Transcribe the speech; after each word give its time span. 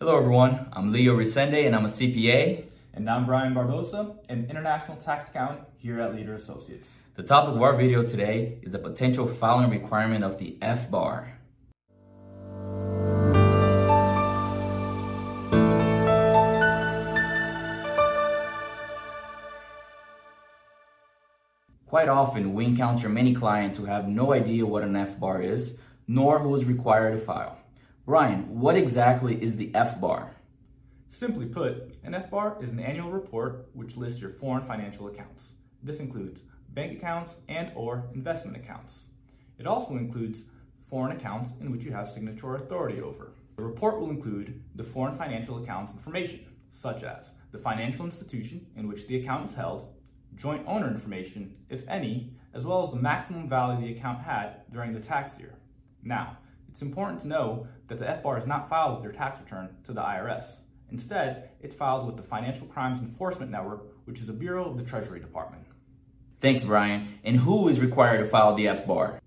Hello 0.00 0.16
everyone, 0.16 0.68
I'm 0.74 0.92
Leo 0.92 1.16
Resende 1.16 1.66
and 1.66 1.74
I'm 1.74 1.84
a 1.84 1.88
CPA. 1.88 2.66
And 2.94 3.10
I'm 3.10 3.26
Brian 3.26 3.52
Barbosa, 3.52 4.14
an 4.28 4.46
international 4.48 4.96
tax 4.96 5.28
accountant 5.28 5.66
here 5.76 5.98
at 5.98 6.14
Leader 6.14 6.34
Associates. 6.34 6.90
The 7.16 7.24
topic 7.24 7.56
of 7.56 7.62
our 7.62 7.74
video 7.74 8.04
today 8.04 8.60
is 8.62 8.70
the 8.70 8.78
potential 8.78 9.26
filing 9.26 9.70
requirement 9.70 10.22
of 10.22 10.38
the 10.38 10.56
FBAR. 10.62 11.32
Quite 21.86 22.08
often, 22.08 22.54
we 22.54 22.66
encounter 22.66 23.08
many 23.08 23.34
clients 23.34 23.78
who 23.78 23.86
have 23.86 24.06
no 24.06 24.32
idea 24.32 24.64
what 24.64 24.84
an 24.84 24.92
FBAR 24.92 25.42
is, 25.42 25.76
nor 26.06 26.38
who 26.38 26.54
is 26.54 26.64
required 26.64 27.14
to 27.14 27.18
file. 27.18 27.58
Brian, 28.08 28.58
what 28.58 28.74
exactly 28.74 29.34
is 29.42 29.58
the 29.58 29.70
FBAR? 29.72 30.30
Simply 31.10 31.44
put, 31.44 31.94
an 32.02 32.14
FBAR 32.14 32.64
is 32.64 32.70
an 32.70 32.80
annual 32.80 33.10
report 33.10 33.68
which 33.74 33.98
lists 33.98 34.18
your 34.18 34.30
foreign 34.30 34.64
financial 34.64 35.08
accounts. 35.08 35.56
This 35.82 36.00
includes 36.00 36.40
bank 36.70 36.96
accounts 36.96 37.36
and 37.50 37.70
or 37.74 38.08
investment 38.14 38.56
accounts. 38.56 39.08
It 39.58 39.66
also 39.66 39.98
includes 39.98 40.44
foreign 40.88 41.14
accounts 41.14 41.50
in 41.60 41.70
which 41.70 41.82
you 41.84 41.92
have 41.92 42.08
signature 42.08 42.54
authority 42.54 43.02
over. 43.02 43.34
The 43.58 43.62
report 43.62 44.00
will 44.00 44.08
include 44.08 44.62
the 44.74 44.84
foreign 44.84 45.14
financial 45.14 45.62
accounts 45.62 45.92
information, 45.92 46.46
such 46.72 47.02
as 47.02 47.32
the 47.52 47.58
financial 47.58 48.06
institution 48.06 48.68
in 48.74 48.88
which 48.88 49.06
the 49.06 49.18
account 49.18 49.50
is 49.50 49.54
held, 49.54 49.86
joint 50.34 50.64
owner 50.66 50.88
information, 50.88 51.56
if 51.68 51.86
any, 51.86 52.32
as 52.54 52.64
well 52.64 52.82
as 52.84 52.90
the 52.90 53.02
maximum 53.02 53.50
value 53.50 53.86
the 53.86 53.98
account 53.98 54.22
had 54.22 54.62
during 54.72 54.94
the 54.94 54.98
tax 54.98 55.38
year. 55.38 55.58
Now, 56.02 56.38
it's 56.68 56.82
important 56.82 57.20
to 57.20 57.28
know 57.28 57.66
that 57.88 57.98
the 57.98 58.04
FBAR 58.04 58.38
is 58.38 58.46
not 58.46 58.68
filed 58.68 58.96
with 58.96 59.04
your 59.04 59.12
tax 59.12 59.40
return 59.40 59.70
to 59.84 59.92
the 59.92 60.00
IRS. 60.00 60.58
Instead, 60.90 61.50
it's 61.60 61.74
filed 61.74 62.06
with 62.06 62.16
the 62.16 62.22
Financial 62.22 62.66
Crimes 62.66 63.00
Enforcement 63.00 63.50
Network, 63.50 63.86
which 64.04 64.20
is 64.20 64.28
a 64.28 64.32
bureau 64.32 64.70
of 64.70 64.76
the 64.76 64.84
Treasury 64.84 65.20
Department. 65.20 65.64
Thanks, 66.40 66.64
Brian. 66.64 67.18
And 67.24 67.36
who 67.36 67.68
is 67.68 67.80
required 67.80 68.18
to 68.18 68.26
file 68.26 68.54
the 68.54 68.66
FBAR? 68.66 69.18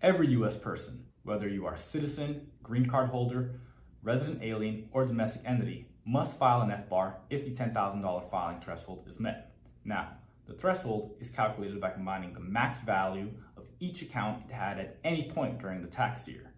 Every 0.00 0.28
U.S. 0.28 0.58
person, 0.58 1.06
whether 1.22 1.48
you 1.48 1.64
are 1.66 1.74
a 1.74 1.78
citizen, 1.78 2.48
green 2.62 2.86
card 2.86 3.10
holder, 3.10 3.60
resident 4.02 4.42
alien, 4.42 4.88
or 4.92 5.06
domestic 5.06 5.42
entity, 5.44 5.88
must 6.04 6.36
file 6.36 6.60
an 6.62 6.70
FBAR 6.70 7.14
if 7.30 7.44
the 7.44 7.52
$10,000 7.52 8.30
filing 8.30 8.60
threshold 8.60 9.06
is 9.08 9.20
met. 9.20 9.54
Now, 9.84 10.08
the 10.46 10.54
threshold 10.54 11.14
is 11.20 11.30
calculated 11.30 11.80
by 11.80 11.90
combining 11.90 12.34
the 12.34 12.40
max 12.40 12.80
value 12.80 13.30
of 13.56 13.64
each 13.80 14.02
account 14.02 14.44
it 14.48 14.52
had 14.52 14.78
at 14.78 14.98
any 15.04 15.30
point 15.30 15.60
during 15.60 15.80
the 15.80 15.88
tax 15.88 16.28
year. 16.28 16.51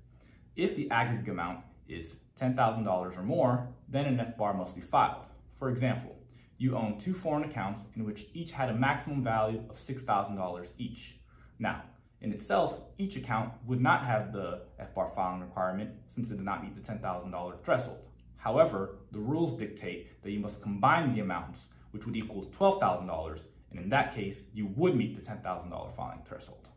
If 0.56 0.76
the 0.76 0.90
aggregate 0.90 1.28
amount 1.28 1.60
is 1.88 2.16
$10,000 2.40 3.16
or 3.16 3.22
more, 3.22 3.68
then 3.88 4.06
an 4.06 4.34
FBAR 4.38 4.56
must 4.56 4.74
be 4.74 4.80
filed. 4.80 5.26
For 5.58 5.68
example, 5.68 6.16
you 6.58 6.76
own 6.76 6.98
two 6.98 7.12
foreign 7.12 7.44
accounts 7.44 7.84
in 7.96 8.04
which 8.04 8.26
each 8.34 8.52
had 8.52 8.68
a 8.68 8.74
maximum 8.74 9.22
value 9.22 9.62
of 9.68 9.76
$6,000 9.76 10.70
each. 10.78 11.16
Now, 11.58 11.82
in 12.20 12.32
itself, 12.32 12.80
each 12.98 13.16
account 13.16 13.52
would 13.66 13.80
not 13.80 14.04
have 14.04 14.32
the 14.32 14.62
FBAR 14.80 15.14
filing 15.14 15.40
requirement 15.40 15.90
since 16.06 16.30
it 16.30 16.36
did 16.36 16.44
not 16.44 16.62
meet 16.62 16.74
the 16.74 16.92
$10,000 16.92 17.62
threshold. 17.62 17.98
However, 18.36 18.96
the 19.12 19.18
rules 19.18 19.56
dictate 19.56 20.22
that 20.22 20.30
you 20.30 20.40
must 20.40 20.62
combine 20.62 21.14
the 21.14 21.20
amounts, 21.20 21.68
which 21.90 22.06
would 22.06 22.16
equal 22.16 22.46
$12,000 22.46 23.40
and 23.74 23.82
in 23.82 23.90
that 23.90 24.14
case, 24.14 24.42
you 24.52 24.66
would 24.76 24.94
meet 24.94 25.16
the 25.16 25.30
$10,000 25.32 25.96
filing 25.96 26.20
threshold. 26.24 26.68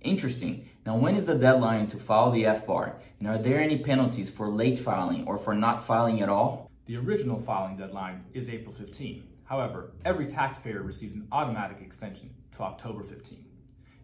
Interesting. 0.00 0.68
Now, 0.84 0.96
when 0.96 1.16
is 1.16 1.24
the 1.24 1.34
deadline 1.34 1.86
to 1.88 1.96
file 1.96 2.30
the 2.30 2.44
FBAR? 2.44 2.94
And 3.18 3.28
are 3.28 3.38
there 3.38 3.60
any 3.60 3.78
penalties 3.78 4.30
for 4.30 4.48
late 4.48 4.78
filing 4.78 5.26
or 5.26 5.38
for 5.38 5.54
not 5.54 5.84
filing 5.84 6.20
at 6.20 6.28
all? 6.28 6.70
The 6.86 6.96
original 6.96 7.40
filing 7.40 7.76
deadline 7.76 8.24
is 8.32 8.48
April 8.48 8.72
15. 8.72 9.26
However, 9.44 9.92
every 10.04 10.26
taxpayer 10.26 10.82
receives 10.82 11.14
an 11.14 11.26
automatic 11.32 11.78
extension 11.80 12.30
to 12.56 12.62
October 12.62 13.02
15. 13.02 13.44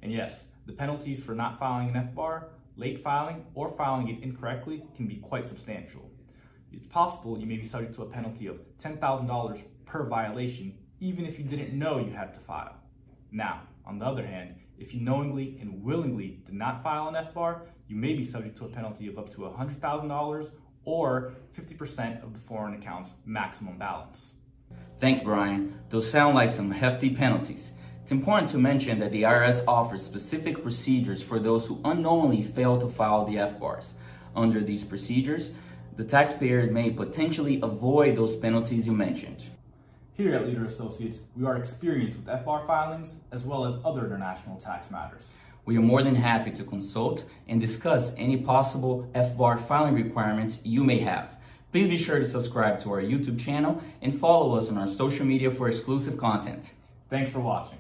And 0.03 0.13
yes, 0.13 0.45
the 0.67 0.73
penalties 0.73 1.23
for 1.23 1.35
not 1.35 1.59
filing 1.59 1.95
an 1.95 2.13
FBAR, 2.15 2.45
late 2.77 3.03
filing, 3.03 3.45
or 3.55 3.69
filing 3.69 4.09
it 4.09 4.23
incorrectly 4.23 4.85
can 4.97 5.07
be 5.07 5.17
quite 5.17 5.47
substantial. 5.47 6.11
It's 6.73 6.87
possible 6.87 7.39
you 7.39 7.47
may 7.47 7.57
be 7.57 7.67
subject 7.67 7.95
to 7.97 8.03
a 8.03 8.07
penalty 8.07 8.47
of 8.47 8.59
$10,000 8.79 9.63
per 9.85 10.05
violation 10.07 10.79
even 11.01 11.27
if 11.27 11.39
you 11.39 11.45
didn't 11.45 11.77
know 11.77 11.99
you 11.99 12.13
had 12.13 12.33
to 12.33 12.41
file. 12.41 12.82
Now, 13.33 13.63
on 13.87 13.99
the 13.99 14.05
other 14.05 14.27
hand, 14.27 14.57
if 14.79 14.93
you 14.93 15.01
knowingly 15.01 15.57
and 15.61 15.83
willingly 15.83 16.43
did 16.45 16.55
not 16.55 16.83
file 16.83 17.09
an 17.09 17.15
FBAR, 17.15 17.63
you 17.89 17.97
may 17.97 18.13
be 18.13 18.25
subject 18.25 18.59
to 18.59 18.67
a 18.67 18.69
penalty 18.69 19.09
of 19.09 19.19
up 19.19 19.31
to 19.31 19.39
$100,000 19.39 20.51
or 20.85 21.33
50% 21.57 22.23
of 22.23 22.35
the 22.35 22.41
foreign 22.41 22.75
account's 22.75 23.15
maximum 23.25 23.79
balance. 23.79 24.33
Thanks, 25.01 25.23
Brian. 25.23 25.79
Those 25.89 26.11
sound 26.11 26.35
like 26.35 26.51
some 26.51 26.71
hefty 26.71 27.11
penalties. 27.11 27.73
It's 28.03 28.13
important 28.13 28.51
to 28.51 28.59
mention 28.59 28.99
that 28.99 29.13
the 29.13 29.23
IRS 29.23 29.65
offers 29.67 30.03
specific 30.05 30.63
procedures 30.63 31.23
for 31.23 31.39
those 31.39 31.67
who 31.67 31.81
unknowingly 31.85 32.43
fail 32.43 32.79
to 32.81 32.89
file 32.89 33.25
the 33.25 33.37
FBARs. 33.37 33.93
Under 34.37 34.61
these 34.61 34.85
procedures, 34.85 35.53
the 35.97 36.05
taxpayer 36.05 36.71
may 36.71 36.91
potentially 36.91 37.61
avoid 37.63 38.17
those 38.17 38.37
penalties 38.37 38.87
you 38.87 38.93
mentioned. 38.93 39.45
Here 40.15 40.35
at 40.35 40.47
Leader 40.47 40.67
Associates, 40.67 41.23
we 41.35 41.47
are 41.47 41.57
experienced 41.57 42.19
with 42.19 42.27
FBAR 42.27 42.67
filings 42.67 43.17
as 43.31 43.45
well 43.45 43.65
as 43.65 43.77
other 43.83 44.05
international 44.05 44.57
tax 44.57 44.91
matters. 44.91 45.33
We 45.65 45.79
are 45.79 45.83
more 45.83 46.03
than 46.03 46.17
happy 46.17 46.51
to 46.51 46.65
consult 46.65 47.25
and 47.49 47.59
discuss 47.59 48.13
any 48.19 48.37
possible 48.37 49.11
FBAR 49.15 49.59
filing 49.59 49.95
requirements 49.95 50.59
you 50.65 50.85
may 50.85 50.99
have. 50.99 51.37
Please 51.71 51.89
be 51.89 51.97
sure 51.97 52.19
to 52.19 52.27
subscribe 52.27 52.79
to 52.81 52.91
our 52.91 53.01
YouTube 53.01 53.41
channel 53.41 53.81
and 54.03 54.15
follow 54.15 54.55
us 54.55 54.69
on 54.69 54.77
our 54.77 54.87
social 54.87 55.25
media 55.25 55.51
for 55.51 55.67
exclusive 55.67 56.19
content. 56.19 56.73
Thanks 57.09 57.31
for 57.31 57.41
watching. 57.41 57.79